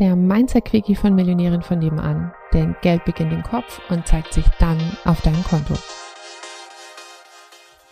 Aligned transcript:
der 0.00 0.16
Mindset-Quickie 0.16 0.96
von 0.96 1.14
Millionären 1.14 1.62
von 1.62 1.78
nebenan. 1.78 2.32
Denn 2.52 2.74
Geld 2.80 3.04
beginnt 3.04 3.32
im 3.32 3.42
Kopf 3.42 3.80
und 3.90 4.06
zeigt 4.08 4.32
sich 4.32 4.46
dann 4.58 4.78
auf 5.04 5.20
deinem 5.20 5.44
Konto. 5.44 5.74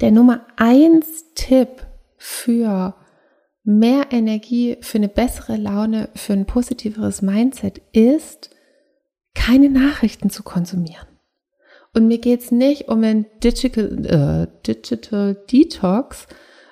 Der 0.00 0.10
Nummer 0.10 0.46
eins 0.56 1.24
Tipp 1.34 1.86
für 2.16 2.94
mehr 3.62 4.06
Energie, 4.10 4.78
für 4.80 4.98
eine 4.98 5.08
bessere 5.08 5.56
Laune, 5.56 6.08
für 6.14 6.32
ein 6.32 6.46
positiveres 6.46 7.20
Mindset 7.20 7.82
ist, 7.92 8.50
keine 9.34 9.68
Nachrichten 9.68 10.30
zu 10.30 10.42
konsumieren. 10.42 11.06
Und 11.94 12.08
mir 12.08 12.18
geht's 12.18 12.50
nicht 12.50 12.88
um 12.88 13.02
ein 13.04 13.26
Digital, 13.42 14.06
äh, 14.06 14.66
Digital 14.66 15.36
Detox, 15.50 16.26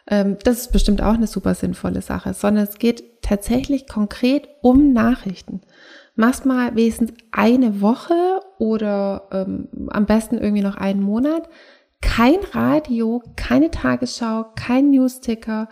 ähm, 0.09 0.37
das 0.45 0.61
ist 0.61 0.73
bestimmt 0.73 1.03
auch 1.03 1.15
eine 1.15 1.27
super 1.27 1.55
sinnvolle 1.55 2.01
Sache, 2.01 2.33
sondern 2.33 2.65
es 2.65 2.79
geht 2.79 3.16
tatsächlich 3.27 3.87
konkret 3.89 4.49
um 4.63 4.93
Nachrichten. 4.93 5.63
Mach's 6.15 6.45
mal 6.45 6.75
wenigstens 6.77 7.13
eine 7.31 7.81
Woche 7.81 8.41
oder 8.59 9.29
ähm, 9.33 9.69
am 9.91 10.07
besten 10.07 10.39
irgendwie 10.39 10.63
noch 10.63 10.77
einen 10.77 11.03
Monat. 11.03 11.49
Kein 12.01 12.39
Radio, 12.53 13.23
keine 13.37 13.71
Tagesschau, 13.71 14.47
kein 14.55 14.91
Newsticker, 14.91 15.69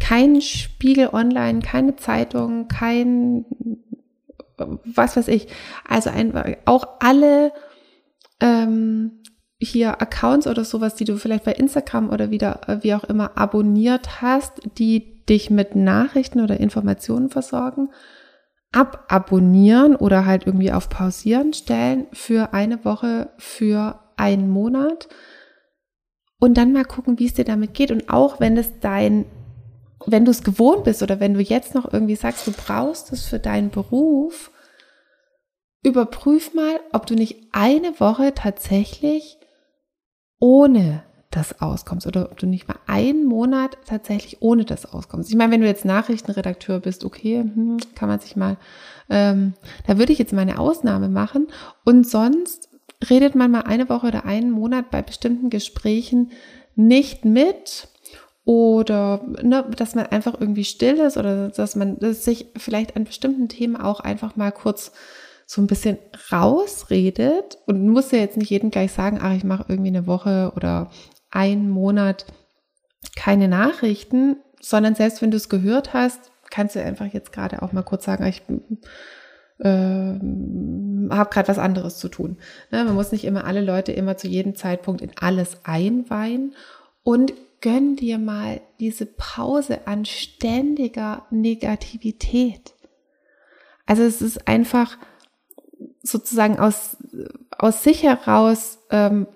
kein 0.00 0.40
Spiegel 0.40 1.10
online, 1.12 1.60
keine 1.60 1.96
Zeitung, 1.96 2.68
kein 2.68 3.46
was 4.56 5.16
weiß 5.16 5.28
ich. 5.28 5.46
Also 5.88 6.10
einfach 6.10 6.44
auch 6.64 6.86
alle 7.00 7.52
ähm, 8.40 9.22
hier 9.60 10.00
Accounts 10.00 10.46
oder 10.46 10.64
sowas, 10.64 10.94
die 10.94 11.04
du 11.04 11.16
vielleicht 11.16 11.44
bei 11.44 11.52
Instagram 11.52 12.10
oder 12.10 12.30
wieder 12.30 12.68
äh, 12.68 12.82
wie 12.82 12.94
auch 12.94 13.04
immer 13.04 13.36
abonniert 13.36 14.22
hast, 14.22 14.60
die 14.78 15.24
dich 15.26 15.50
mit 15.50 15.74
Nachrichten 15.74 16.40
oder 16.40 16.58
Informationen 16.60 17.28
versorgen, 17.28 17.90
ababonnieren 18.72 19.96
oder 19.96 20.26
halt 20.26 20.46
irgendwie 20.46 20.72
auf 20.72 20.88
Pausieren 20.88 21.52
stellen 21.52 22.06
für 22.12 22.52
eine 22.52 22.84
Woche, 22.84 23.30
für 23.38 23.98
einen 24.16 24.48
Monat 24.48 25.08
und 26.38 26.56
dann 26.56 26.72
mal 26.72 26.84
gucken, 26.84 27.18
wie 27.18 27.26
es 27.26 27.34
dir 27.34 27.44
damit 27.44 27.74
geht. 27.74 27.90
Und 27.90 28.08
auch 28.10 28.40
wenn 28.40 28.56
es 28.56 28.78
dein 28.80 29.26
wenn 30.06 30.24
du 30.24 30.30
es 30.30 30.44
gewohnt 30.44 30.84
bist 30.84 31.02
oder 31.02 31.20
wenn 31.20 31.34
du 31.34 31.40
jetzt 31.40 31.74
noch 31.74 31.92
irgendwie 31.92 32.16
sagst, 32.16 32.46
du 32.46 32.52
brauchst 32.52 33.12
es 33.12 33.26
für 33.26 33.38
deinen 33.38 33.70
Beruf, 33.70 34.50
überprüf 35.82 36.54
mal, 36.54 36.80
ob 36.92 37.06
du 37.06 37.14
nicht 37.14 37.48
eine 37.52 37.98
Woche 38.00 38.32
tatsächlich 38.34 39.37
ohne 40.38 41.02
das 41.30 41.60
auskommst 41.60 42.06
oder 42.06 42.30
ob 42.30 42.38
du 42.38 42.46
nicht 42.46 42.68
mal 42.68 42.78
einen 42.86 43.24
Monat 43.24 43.76
tatsächlich 43.86 44.40
ohne 44.40 44.64
das 44.64 44.86
auskommst. 44.86 45.28
Ich 45.28 45.36
meine, 45.36 45.52
wenn 45.52 45.60
du 45.60 45.66
jetzt 45.66 45.84
Nachrichtenredakteur 45.84 46.80
bist, 46.80 47.04
okay, 47.04 47.40
hm, 47.40 47.76
kann 47.94 48.08
man 48.08 48.18
sich 48.18 48.34
mal, 48.34 48.56
ähm, 49.10 49.54
da 49.86 49.98
würde 49.98 50.12
ich 50.12 50.18
jetzt 50.18 50.32
mal 50.32 50.42
eine 50.42 50.58
Ausnahme 50.58 51.08
machen. 51.08 51.48
Und 51.84 52.08
sonst 52.08 52.70
redet 53.10 53.34
man 53.34 53.50
mal 53.50 53.62
eine 53.62 53.88
Woche 53.88 54.06
oder 54.08 54.24
einen 54.24 54.50
Monat 54.50 54.90
bei 54.90 55.02
bestimmten 55.02 55.50
Gesprächen 55.50 56.30
nicht 56.74 57.24
mit 57.24 57.88
oder 58.44 59.20
ne, 59.42 59.66
dass 59.76 59.94
man 59.94 60.06
einfach 60.06 60.40
irgendwie 60.40 60.64
still 60.64 60.96
ist 61.00 61.18
oder 61.18 61.50
dass 61.50 61.76
man 61.76 61.98
dass 61.98 62.24
sich 62.24 62.46
vielleicht 62.56 62.96
an 62.96 63.04
bestimmten 63.04 63.48
Themen 63.48 63.76
auch 63.76 64.00
einfach 64.00 64.36
mal 64.36 64.52
kurz 64.52 64.92
so 65.50 65.62
ein 65.62 65.66
bisschen 65.66 65.96
rausredet 66.30 67.56
und 67.64 67.88
muss 67.88 68.10
ja 68.10 68.18
jetzt 68.18 68.36
nicht 68.36 68.50
jedem 68.50 68.70
gleich 68.70 68.92
sagen, 68.92 69.18
ach, 69.22 69.34
ich 69.34 69.44
mache 69.44 69.64
irgendwie 69.66 69.88
eine 69.88 70.06
Woche 70.06 70.52
oder 70.54 70.90
einen 71.30 71.70
Monat 71.70 72.26
keine 73.16 73.48
Nachrichten, 73.48 74.36
sondern 74.60 74.94
selbst 74.94 75.22
wenn 75.22 75.30
du 75.30 75.38
es 75.38 75.48
gehört 75.48 75.94
hast, 75.94 76.30
kannst 76.50 76.76
du 76.76 76.82
einfach 76.82 77.06
jetzt 77.06 77.32
gerade 77.32 77.62
auch 77.62 77.72
mal 77.72 77.82
kurz 77.82 78.04
sagen, 78.04 78.26
ich 78.26 78.42
äh, 79.60 79.64
habe 81.14 81.30
gerade 81.30 81.48
was 81.48 81.58
anderes 81.58 81.96
zu 81.96 82.10
tun. 82.10 82.36
Ne, 82.70 82.84
man 82.84 82.94
muss 82.94 83.10
nicht 83.10 83.24
immer 83.24 83.46
alle 83.46 83.62
Leute 83.62 83.92
immer 83.92 84.18
zu 84.18 84.28
jedem 84.28 84.54
Zeitpunkt 84.54 85.00
in 85.00 85.12
alles 85.18 85.60
einweihen 85.64 86.54
und 87.02 87.32
gönn 87.62 87.96
dir 87.96 88.18
mal 88.18 88.60
diese 88.80 89.06
Pause 89.06 89.86
an 89.86 90.04
ständiger 90.04 91.24
Negativität. 91.30 92.74
Also 93.86 94.02
es 94.02 94.20
ist 94.20 94.46
einfach 94.46 94.98
sozusagen 96.02 96.58
aus, 96.58 96.96
aus 97.56 97.82
sich 97.82 98.02
heraus 98.02 98.78
ähm, 98.90 99.26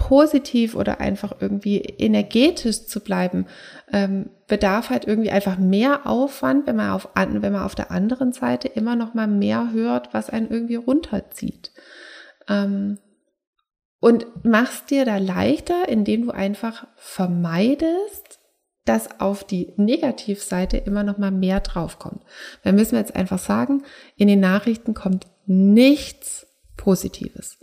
positiv 0.00 0.74
oder 0.74 1.00
einfach 1.00 1.34
irgendwie 1.40 1.78
energetisch 1.78 2.86
zu 2.86 3.00
bleiben, 3.00 3.46
ähm, 3.92 4.30
bedarf 4.48 4.88
halt 4.88 5.06
irgendwie 5.06 5.30
einfach 5.30 5.58
mehr 5.58 6.06
Aufwand, 6.06 6.66
wenn 6.66 6.76
man 6.76 6.90
auf, 6.90 7.08
wenn 7.14 7.52
man 7.52 7.62
auf 7.62 7.74
der 7.74 7.90
anderen 7.90 8.32
Seite 8.32 8.68
immer 8.68 8.96
noch 8.96 9.14
mal 9.14 9.26
mehr 9.26 9.72
hört, 9.72 10.14
was 10.14 10.30
einen 10.30 10.50
irgendwie 10.50 10.76
runterzieht. 10.76 11.72
Ähm, 12.48 12.98
und 14.00 14.44
machst 14.44 14.90
dir 14.90 15.04
da 15.04 15.18
leichter, 15.18 15.88
indem 15.88 16.24
du 16.24 16.30
einfach 16.30 16.86
vermeidest, 16.96 18.39
dass 18.90 19.20
auf 19.20 19.44
die 19.44 19.72
Negativseite 19.76 20.76
immer 20.76 21.04
noch 21.04 21.16
mal 21.16 21.30
mehr 21.30 21.60
draufkommt. 21.60 22.22
Weil 22.64 22.72
müssen 22.72 22.92
wir 22.92 22.98
jetzt 22.98 23.14
einfach 23.14 23.38
sagen, 23.38 23.84
in 24.16 24.26
den 24.26 24.40
Nachrichten 24.40 24.94
kommt 24.94 25.28
nichts 25.46 26.48
Positives. 26.76 27.58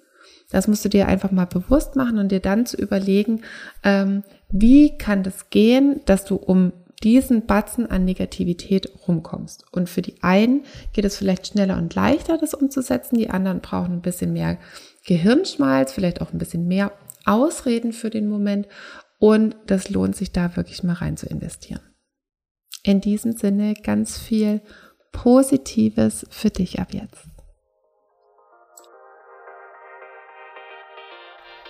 Das 0.52 0.70
musst 0.70 0.86
du 0.86 0.90
dir 0.90 1.10
einfach 1.10 1.32
mal 1.32 1.44
bewusst 1.44 1.98
machen 1.98 2.18
und 2.18 2.32
dir 2.32 2.40
dann 2.40 2.66
zu 2.66 2.78
überlegen, 2.78 3.42
ähm, 3.84 4.24
wie 4.50 4.98
kann 4.98 5.24
das 5.24 5.50
gehen, 5.50 6.00
dass 6.06 6.24
du 6.24 6.38
um 6.38 6.72
diesen 7.04 7.46
Batzen 7.46 7.92
an 7.92 8.06
Negativität 8.06 8.90
rumkommst. 9.06 9.66
Und 9.74 9.90
für 9.90 10.02
die 10.02 10.24
einen 10.24 10.64
geht 10.94 11.04
es 11.04 11.18
vielleicht 11.18 11.48
schneller 11.48 11.76
und 11.76 11.94
leichter, 11.94 12.38
das 12.38 12.54
umzusetzen. 12.54 13.18
Die 13.18 13.30
anderen 13.30 13.59
brauchen 13.59 13.96
ein 13.96 14.02
bisschen 14.02 14.32
mehr 14.32 14.59
Gehirnschmalz, 15.06 15.92
vielleicht 15.92 16.22
auch 16.22 16.32
ein 16.32 16.40
bisschen 16.40 16.70
mehr 16.70 16.94
Ausreden 17.26 17.92
für 17.92 18.09
den 18.09 18.30
Moment. 18.30 18.70
Und 19.19 19.55
das 19.66 19.89
lohnt 19.89 20.16
sich 20.16 20.31
da 20.31 20.55
wirklich 20.55 20.83
mal 20.83 20.94
rein 20.94 21.17
zu 21.17 21.25
investieren. 21.28 21.81
In 22.83 23.01
diesem 23.01 23.33
Sinne 23.33 23.73
ganz 23.73 24.17
viel 24.17 24.61
Positives 25.11 26.25
für 26.29 26.50
dich 26.50 26.79
ab 26.79 26.94
jetzt. 26.94 27.28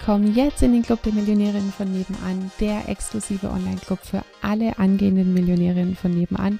Komm 0.03 0.33
jetzt 0.35 0.61
in 0.61 0.73
den 0.73 0.83
Club 0.83 1.01
der 1.03 1.13
Millionärinnen 1.13 1.71
von 1.71 1.91
nebenan, 1.91 2.51
der 2.59 2.87
exklusive 2.87 3.49
Online-Club 3.49 3.99
für 3.99 4.23
alle 4.41 4.77
angehenden 4.79 5.33
Millionärinnen 5.33 5.95
von 5.95 6.11
nebenan, 6.11 6.59